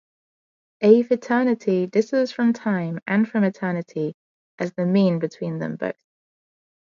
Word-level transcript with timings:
Aeviternity 0.83 1.85
differs 1.91 2.31
from 2.31 2.53
time, 2.53 3.01
and 3.05 3.29
from 3.29 3.43
eternity, 3.43 4.15
as 4.57 4.73
the 4.73 4.87
mean 4.87 5.19
between 5.19 5.59
them 5.59 5.75
both. 5.75 6.03